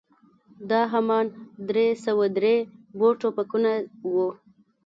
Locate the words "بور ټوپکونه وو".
2.97-4.29